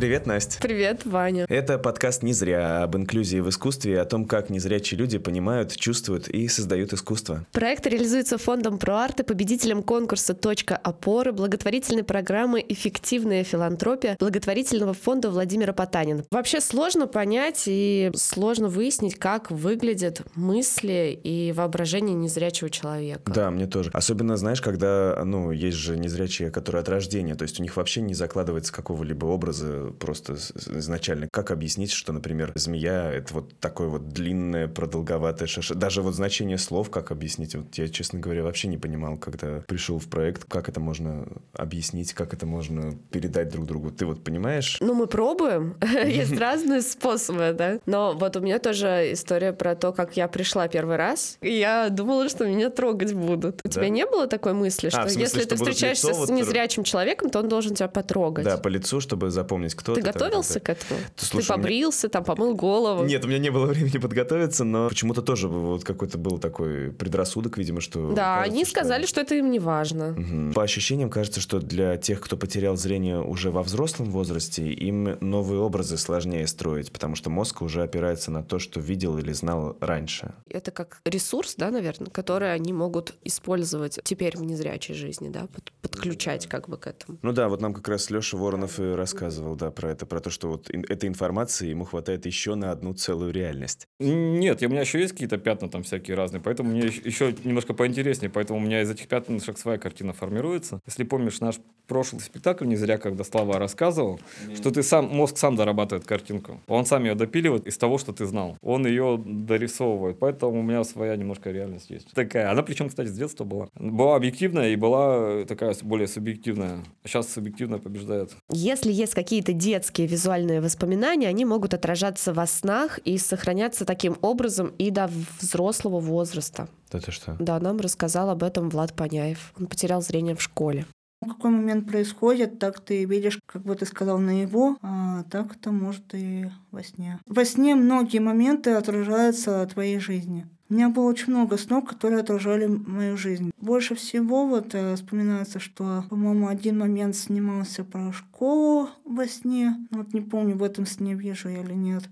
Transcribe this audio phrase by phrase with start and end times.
[0.00, 0.58] Привет, Настя.
[0.62, 1.44] Привет, Ваня.
[1.46, 5.76] Это подкаст «Не зря» об инклюзии в искусстве и о том, как незрячие люди понимают,
[5.76, 7.44] чувствуют и создают искусство.
[7.52, 15.28] Проект реализуется фондом ProArt и победителем конкурса «Точка опоры», благотворительной программы «Эффективная филантропия» благотворительного фонда
[15.28, 16.24] Владимира Потанина.
[16.30, 23.30] Вообще сложно понять и сложно выяснить, как выглядят мысли и воображение незрячего человека.
[23.30, 23.90] Да, мне тоже.
[23.92, 28.00] Особенно, знаешь, когда, ну, есть же незрячие, которые от рождения, то есть у них вообще
[28.00, 31.28] не закладывается какого-либо образа просто изначально.
[31.30, 35.74] Как объяснить, что, например, змея— это вот такое вот длинное, продолговатое шаша.
[35.74, 39.98] Даже вот значение слов, как объяснить, вот я, честно говоря, вообще не понимал, когда пришел
[39.98, 43.90] в проект, как это можно объяснить, как это можно передать друг другу.
[43.90, 44.78] Ты вот понимаешь?
[44.80, 45.76] Ну, мы пробуем.
[46.06, 47.78] Есть разные способы, да.
[47.86, 51.38] Но вот у меня тоже история про то, как я пришла первый раз.
[51.40, 53.60] Я думала, что меня трогать будут.
[53.64, 57.40] У тебя не было такой мысли, А, что если ты встречаешься с незрячим человеком, то
[57.40, 58.44] он должен тебя потрогать?
[58.44, 60.02] Да, по лицу, чтобы запомнить, кто ты.
[60.02, 61.00] Ты готовился к этому?
[61.16, 63.04] Слушай, ты побрился, там, помыл голову?
[63.04, 67.58] Нет, у меня не было времени подготовиться, но почему-то тоже вот какой-то был такой предрассудок,
[67.58, 68.12] видимо, что...
[68.12, 70.10] Да, кажется, они сказали, что это им не важно.
[70.10, 70.52] Угу.
[70.54, 75.60] По ощущениям кажется, что для тех, кто потерял зрение уже во взрослом возрасте, им новые
[75.60, 80.34] образы сложнее строить, потому что мозг уже опирается на то, что видел или знал раньше.
[80.48, 85.46] Это как ресурс, да, наверное, который они могут использовать теперь в незрячей жизни, да,
[85.82, 87.18] подключать как бы к этому.
[87.22, 90.30] Ну да, вот нам как раз Леша Воронов и рассказывал, да, про это, про то,
[90.30, 93.86] что вот этой информации ему хватает еще на одну целую реальность.
[93.98, 98.30] Нет, у меня еще есть какие-то пятна там всякие разные, поэтому мне еще немножко поинтереснее,
[98.30, 100.80] поэтому у меня из этих пятнышек своя картина формируется.
[100.86, 101.56] Если помнишь наш
[101.90, 104.56] прошлый спектакль, не зря, когда Слава рассказывал, mm.
[104.56, 106.60] что ты сам, мозг сам дорабатывает картинку.
[106.68, 108.56] Он сам ее допиливает из того, что ты знал.
[108.62, 112.12] Он ее дорисовывает, поэтому у меня своя немножко реальность есть.
[112.12, 113.68] Такая, она причем, кстати, с детства была.
[113.74, 116.84] Была объективная и была такая более субъективная.
[117.04, 118.36] Сейчас субъективная побеждает.
[118.52, 124.72] Если есть какие-то детские визуальные воспоминания, они могут отражаться во снах и сохраняться таким образом
[124.78, 126.68] и до взрослого возраста.
[126.90, 127.36] Да ты что?
[127.38, 129.52] Да, нам рассказал об этом Влад Паняев.
[129.58, 130.86] Он потерял зрение в школе.
[131.22, 135.70] Какой момент происходит, так ты видишь, как бы ты сказал, на его, а так это
[135.70, 137.18] может и во сне.
[137.26, 140.46] Во сне многие моменты отражаются от твоей жизни.
[140.70, 143.50] У меня было очень много снов, которые отражали мою жизнь.
[143.60, 149.74] Больше всего вот э, вспоминается, что, по-моему, один момент снимался про школу во сне.
[149.90, 152.04] Вот не помню, в этом сне вижу я или нет.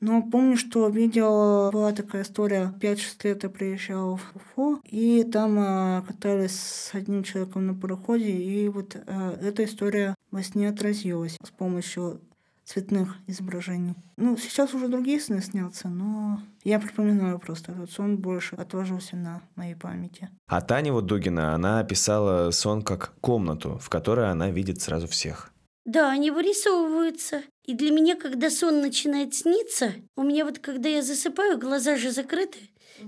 [0.00, 5.58] Но помню, что видела, была такая история, 5-6 лет я приезжала в Уфу, и там
[5.58, 11.36] э, катались с одним человеком на пароходе, и вот э, эта история во сне отразилась
[11.44, 12.20] с помощью
[12.68, 13.94] цветных изображений.
[14.16, 19.42] Ну, сейчас уже другие сны снятся, но я припоминаю просто этот сон больше отложился на
[19.56, 20.28] моей памяти.
[20.46, 25.50] А Таня вот Дугина, она описала сон как комнату, в которой она видит сразу всех.
[25.86, 27.42] Да, они вырисовываются.
[27.64, 32.10] И для меня, когда сон начинает сниться, у меня вот когда я засыпаю, глаза же
[32.10, 32.58] закрыты,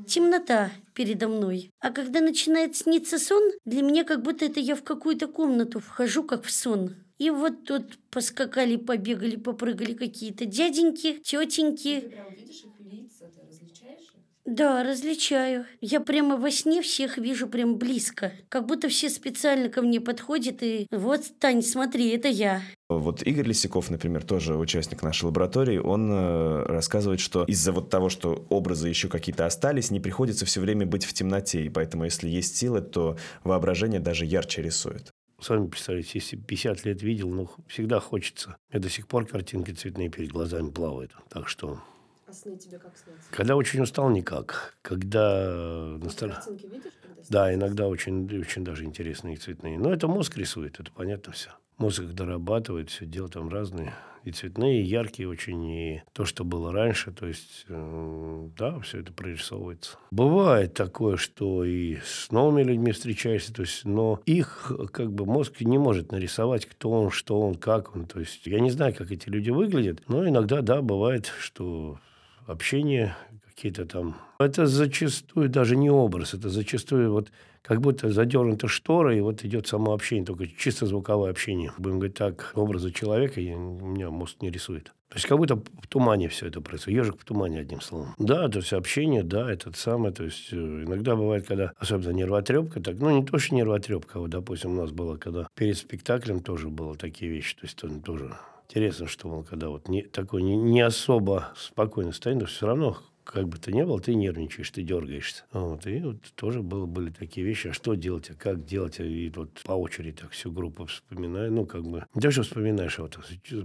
[0.06, 1.70] темнота передо мной.
[1.80, 6.22] А когда начинает сниться сон, для меня как будто это я в какую-то комнату вхожу,
[6.22, 6.94] как в сон.
[7.20, 12.00] И вот тут поскакали, побегали, попрыгали какие-то дяденьки, тетеньки.
[12.00, 14.22] Ты прям видишь их лица, ты различаешь их?
[14.46, 15.66] Да, различаю.
[15.82, 18.32] Я прямо во сне всех вижу прям близко.
[18.48, 22.62] Как будто все специально ко мне подходят и вот, Тань, смотри, это я.
[22.88, 28.08] Вот Игорь Лисяков, например, тоже участник нашей лаборатории, он э, рассказывает, что из-за вот того,
[28.08, 32.30] что образы еще какие-то остались, не приходится все время быть в темноте, и поэтому, если
[32.30, 35.12] есть силы, то воображение даже ярче рисует.
[35.40, 38.56] Сами представляете, если 50 лет видел, ну, всегда хочется.
[38.70, 41.12] Меня до сих пор картинки цветные перед глазами плавают.
[41.28, 41.80] Так что...
[42.26, 43.30] А сны тебе как снятся?
[43.30, 44.76] Когда очень устал, никак.
[44.82, 45.24] Когда...
[45.24, 46.32] А стар...
[46.32, 46.92] картинки видишь?
[47.02, 49.78] Когда да, иногда очень, очень даже интересные цветные.
[49.78, 51.50] Но это мозг рисует, это понятно все.
[51.78, 53.94] Мозг дорабатывает, все дело там разные
[54.24, 57.12] и цветные, и яркие очень, и то, что было раньше.
[57.12, 59.98] То есть, э, да, все это прорисовывается.
[60.10, 65.60] Бывает такое, что и с новыми людьми встречаешься, то есть, но их как бы мозг
[65.60, 68.06] не может нарисовать, кто он, что он, как он.
[68.06, 71.98] То есть, я не знаю, как эти люди выглядят, но иногда, да, бывает, что
[72.46, 73.16] общение
[73.60, 74.16] какие-то там...
[74.38, 77.30] Это зачастую даже не образ, это зачастую вот
[77.60, 81.72] как будто задернута штора, и вот идет само общение, только чисто звуковое общение.
[81.76, 84.84] Будем говорить так, образа человека я, меня мозг не рисует.
[85.10, 87.00] То есть как будто в тумане все это происходит.
[87.00, 88.14] Ежик в тумане, одним словом.
[88.16, 90.14] Да, это все общение, да, это самое.
[90.14, 94.20] То есть э, иногда бывает, когда особенно нервотрепка, так, ну не то, что нервотрепка, а
[94.22, 97.56] вот, допустим, у нас было, когда перед спектаклем тоже было такие вещи.
[97.56, 98.36] То есть тоже
[98.70, 102.98] Интересно, что, мол, когда вот не, такой не, не особо спокойно стоит, но все равно
[103.24, 105.44] как бы то ни было, ты нервничаешь, ты дергаешься.
[105.52, 105.86] Вот.
[105.86, 109.50] И вот тоже было, были такие вещи, а что делать, а как делать, и вот
[109.64, 113.18] по очереди так всю группу вспоминаю, ну, как бы, не то, что вспоминаешь, вот,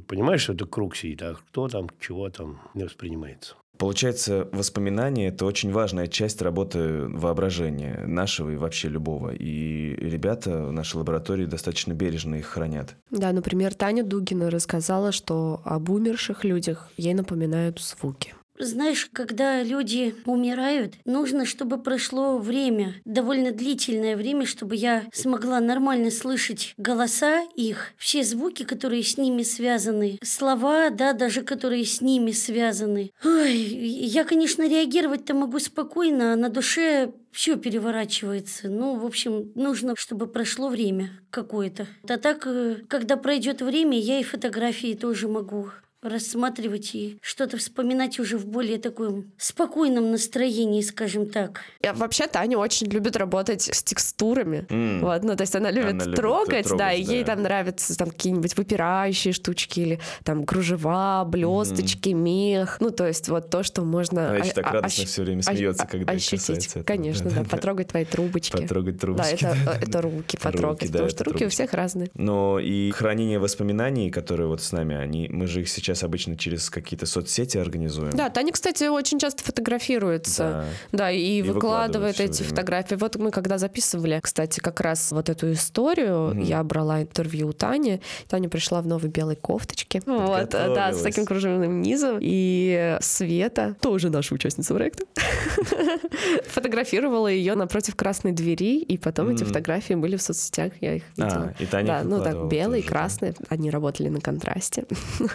[0.07, 3.56] понимаешь, что это круг сидит, а кто там, чего там не воспринимается.
[3.78, 9.31] Получается, воспоминания– это очень важная часть работы воображения, нашего и вообще любого.
[9.34, 12.96] И ребята в нашей лаборатории достаточно бережно их хранят.
[13.12, 18.34] Да, например, Таня Дугина рассказала, что об умерших людях ей напоминают звуки.
[18.57, 26.10] Знаешь, когда люди умирают, нужно, чтобы прошло время, довольно длительное время, чтобы я смогла нормально
[26.10, 32.31] слышать голоса их, все звуки, которые с ними связаны, слова, да, даже которые с ними
[32.31, 33.12] связаны.
[33.24, 38.69] Ой, я, конечно, реагировать-то могу спокойно, а на душе все переворачивается.
[38.69, 41.88] Ну, в общем, нужно, чтобы прошло время какое-то.
[42.08, 45.69] А так, э, когда пройдет время, я и фотографии тоже могу
[46.06, 51.62] рассматривать и что-то вспоминать уже в более таком спокойном настроении, скажем так.
[51.81, 54.66] Я, вообще Таня очень любит работать с текстурами.
[54.69, 55.00] Mm.
[55.02, 57.98] Вот, ну, то есть она любит она трогать, любит трогать, да, и ей там нравятся
[57.98, 62.13] там какие-нибудь выпирающие штучки или там кружева, блесточки, mm.
[62.13, 62.78] мех.
[62.80, 64.30] Ну, то есть вот то, что можно...
[64.30, 66.68] Она еще так радостно ощ- все время смеется, когда ощутить.
[66.68, 66.84] Этого.
[66.84, 68.62] Конечно, да, потрогать твои трубочки.
[68.62, 69.44] Потрогать трубочки.
[69.44, 72.10] Да, это, это руки потрогать, потому что руки у всех разные.
[72.13, 76.38] Но и хранение воспоминаний, которые вот с нами, они, мы же их сейчас сейчас обычно
[76.38, 78.12] через какие-то соцсети организуем.
[78.12, 80.65] Да, Таня, кстати, очень часто фотографируется.
[80.92, 82.50] Да, да и, и выкладывает, эти время.
[82.50, 82.95] фотографии.
[82.95, 87.53] Вот мы когда записывали, кстати, как раз вот эту историю, mm я брала интервью у
[87.53, 88.01] Тани.
[88.27, 90.01] Таня пришла в новой белой кофточке.
[90.06, 92.19] Вот, да, с таким кружевным низом.
[92.21, 95.06] И Света, тоже наша участница проекта,
[96.48, 101.24] фотографировала ее напротив красной двери, и потом эти фотографии были в соцсетях, я их а,
[101.25, 101.53] видела.
[101.57, 104.86] А, и Таня да, ну так, белый, красный, они работали на контрасте.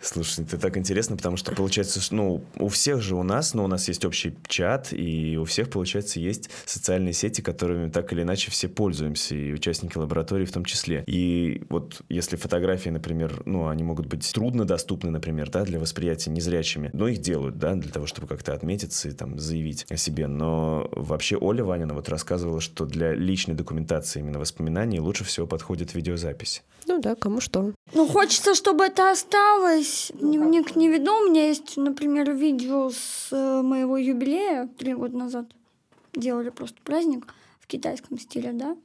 [0.00, 3.66] Слушай, это так интересно, потому что получается, ну, у всех же у нас, ну, у
[3.66, 8.50] нас есть общий чат, и у всех, получается, есть социальные сети, которыми так или иначе
[8.50, 11.02] все пользуемся, и участники лаборатории в том числе.
[11.06, 16.90] И вот если фотографии, например, ну, они могут быть труднодоступны, например, да, для восприятия незрячими,
[16.92, 20.28] но их делают, да, для того, чтобы как-то отметиться и там заявить о себе.
[20.28, 25.94] Но вообще Оля Ванина вот рассказывала, что для личной документации именно воспоминаний лучше всего подходит
[25.94, 26.62] видеозапись.
[26.86, 27.72] Ну да, кому что.
[27.92, 29.87] Ну, хочется, чтобы это осталось.
[30.14, 31.12] Дневник не веду.
[31.14, 35.46] У меня есть, например, видео с э, моего юбилея три года назад.
[36.14, 38.76] Делали просто праздник в китайском стиле, да?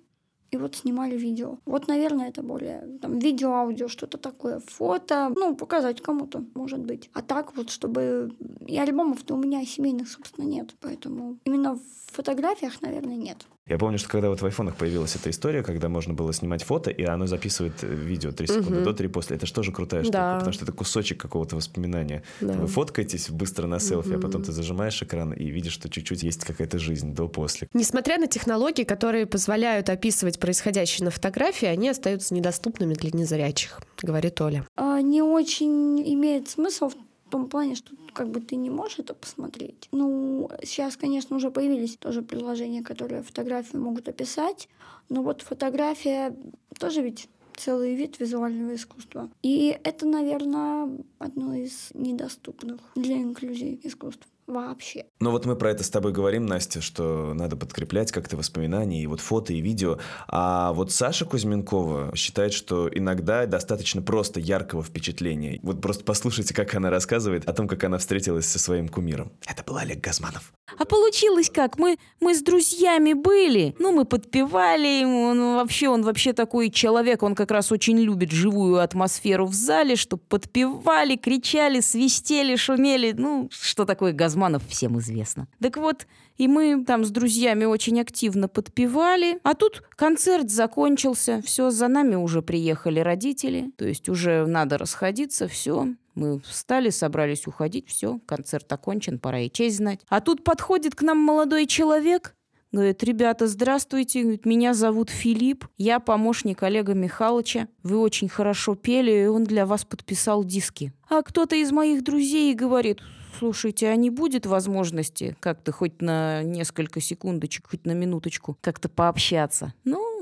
[0.53, 1.57] и вот снимали видео.
[1.65, 7.09] Вот, наверное, это более там видео, аудио, что-то такое, фото, ну, показать кому-то, может быть.
[7.13, 8.31] А так вот, чтобы...
[8.67, 10.75] И альбомов-то у меня семейных, собственно, нет.
[10.79, 13.47] Поэтому именно в фотографиях, наверное, нет.
[13.65, 16.89] Я помню, что когда вот в айфонах появилась эта история, когда можно было снимать фото,
[16.89, 18.83] и оно записывает э, видео 3 секунды угу.
[18.83, 19.37] до, 3 после.
[19.37, 20.35] Это же тоже крутая штука, да.
[20.35, 22.23] потому что это кусочек какого-то воспоминания.
[22.41, 22.53] Да.
[22.53, 24.17] Вы фоткаетесь быстро на селфи, угу.
[24.17, 27.69] а потом ты зажимаешь экран и видишь, что чуть-чуть есть какая-то жизнь до-после.
[27.73, 34.41] Несмотря на технологии, которые позволяют описывать происходящее на фотографии, они остаются недоступными для незрячих, говорит
[34.41, 34.67] Оля.
[34.75, 36.95] А, не очень имеет смысл в
[37.29, 39.89] том плане, что как бы ты не можешь это посмотреть.
[39.91, 44.69] Ну, сейчас, конечно, уже появились тоже приложения, которые фотографию могут описать,
[45.09, 46.35] но вот фотография
[46.79, 49.29] тоже ведь целый вид визуального искусства.
[49.41, 50.89] И это, наверное,
[51.19, 55.05] одно из недоступных для инклюзии искусств вообще.
[55.19, 59.07] Ну вот мы про это с тобой говорим, Настя, что надо подкреплять как-то воспоминания и
[59.07, 59.99] вот фото и видео.
[60.27, 65.59] А вот Саша Кузьменкова считает, что иногда достаточно просто яркого впечатления.
[65.63, 69.31] Вот просто послушайте, как она рассказывает о том, как она встретилась со своим кумиром.
[69.47, 70.53] Это был Олег Газманов.
[70.77, 71.77] А получилось как?
[71.77, 77.21] Мы, мы с друзьями были, ну, мы подпевали ему, он вообще, он вообще такой человек,
[77.21, 83.49] он как раз очень любит живую атмосферу в зале, что подпевали, кричали, свистели, шумели, ну,
[83.51, 85.47] что такое Газманов, всем известно.
[85.61, 89.39] Так вот, и мы там с друзьями очень активно подпевали.
[89.43, 95.47] А тут концерт закончился, все, за нами уже приехали родители, то есть уже надо расходиться,
[95.47, 95.89] все.
[96.15, 100.01] Мы встали, собрались уходить, все, концерт окончен, пора и честь знать.
[100.09, 102.35] А тут подходит к нам молодой человек,
[102.73, 109.25] Говорит, ребята, здравствуйте, меня зовут Филипп, я помощник Олега Михайловича, вы очень хорошо пели, и
[109.27, 110.91] он для вас подписал диски.
[111.07, 112.99] А кто-то из моих друзей говорит,
[113.37, 119.75] слушайте, а не будет возможности как-то хоть на несколько секундочек, хоть на минуточку как-то пообщаться?
[119.83, 120.12] Ну,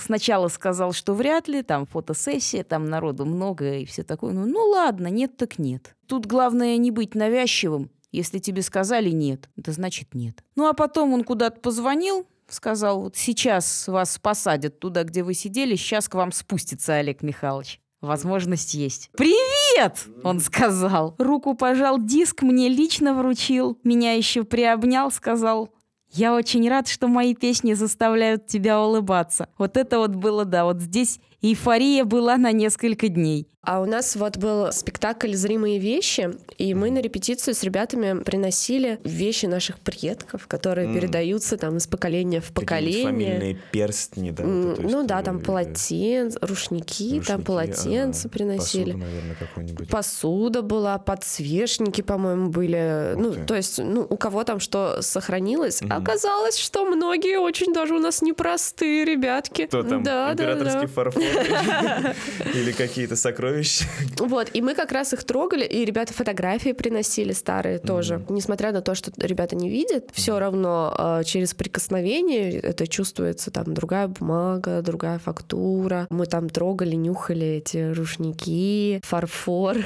[0.00, 4.32] сначала сказал, что вряд ли, там фотосессия, там народу много и все такое.
[4.32, 5.96] Ну, ну ладно, нет так нет.
[6.06, 7.90] Тут главное не быть навязчивым.
[8.12, 10.42] Если тебе сказали нет, это значит нет.
[10.54, 15.76] Ну а потом он куда-то позвонил, сказал, вот сейчас вас посадят туда, где вы сидели,
[15.76, 17.80] сейчас к вам спустится Олег Михайлович.
[18.00, 19.10] Возможность есть.
[19.16, 20.06] Привет!
[20.22, 21.14] Он сказал.
[21.18, 23.78] Руку пожал, диск мне лично вручил.
[23.84, 25.70] Меня еще приобнял, сказал,
[26.12, 29.48] я очень рад, что мои песни заставляют тебя улыбаться.
[29.58, 33.48] Вот это вот было, да, вот здесь эйфория была на несколько дней.
[33.66, 39.00] А у нас вот был спектакль «Зримые вещи», и мы на репетицию с ребятами приносили
[39.02, 40.94] вещи наших предков, которые М.
[40.94, 43.02] передаются там из поколения в поколение.
[43.02, 44.44] фамильные перстни, да?
[44.44, 48.92] М, вот, ну да, э, там полотенца, рушники, там рушники, полотенца ага, приносили.
[48.92, 49.88] Посуду, наверное, какую-нибудь.
[49.88, 53.14] Посуда была, подсвечники, по-моему, были.
[53.16, 53.44] Ух ну, ты.
[53.46, 55.82] то есть, ну, у кого там что сохранилось.
[55.82, 55.92] Мгм.
[55.92, 59.66] Оказалось, что многие очень даже у нас непростые ребятки.
[59.66, 60.04] Кто там?
[60.04, 60.86] Да, да, Императорский да.
[60.86, 61.22] фарфор?
[62.54, 63.55] Или какие-то сокровища?
[64.18, 68.24] Вот, и мы как раз их трогали, и ребята фотографии приносили старые тоже.
[68.28, 73.74] Несмотря на то, что ребята не видят, все равно э, через прикосновение это чувствуется там
[73.74, 76.06] другая бумага, другая фактура.
[76.10, 79.76] Мы там трогали, нюхали эти рушники, фарфор.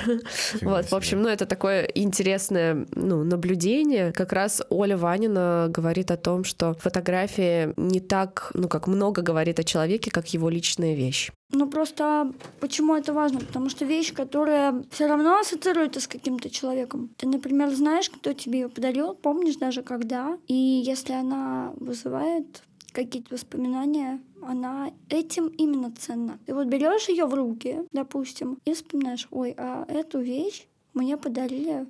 [0.62, 4.12] Вот, в общем, ну это такое интересное ну, наблюдение.
[4.12, 9.58] Как раз Оля Ванина говорит о том, что фотография не так, ну как много говорит
[9.58, 11.30] о человеке, как его личная вещь.
[11.52, 13.40] Ну просто почему это важно?
[13.40, 17.10] Потому что вещь, которая все равно ассоциируется с каким-то человеком.
[17.16, 20.38] Ты, например, знаешь, кто тебе ее подарил, помнишь даже когда.
[20.46, 26.38] И если она вызывает какие-то воспоминания, она этим именно ценна.
[26.46, 31.86] Ты вот берешь ее в руки, допустим, и вспоминаешь, ой, а эту вещь мне подарили,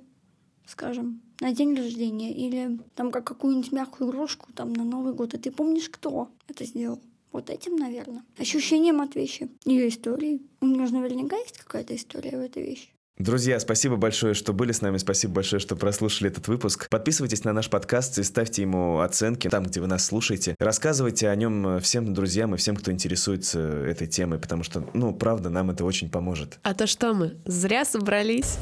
[0.65, 5.37] скажем, на день рождения или там как какую-нибудь мягкую игрушку там на Новый год, и
[5.37, 6.99] ты помнишь, кто это сделал.
[7.31, 8.23] Вот этим, наверное.
[8.37, 9.49] Ощущением от вещи.
[9.65, 10.41] Ее истории.
[10.59, 12.89] У нее же наверняка есть какая-то история в этой вещи.
[13.17, 14.97] Друзья, спасибо большое, что были с нами.
[14.97, 16.89] Спасибо большое, что прослушали этот выпуск.
[16.89, 20.55] Подписывайтесь на наш подкаст и ставьте ему оценки там, где вы нас слушаете.
[20.59, 25.49] Рассказывайте о нем всем друзьям и всем, кто интересуется этой темой, потому что, ну, правда,
[25.49, 26.59] нам это очень поможет.
[26.63, 28.57] А то что мы, зря собрались?